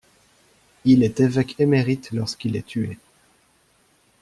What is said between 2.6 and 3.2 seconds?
tué.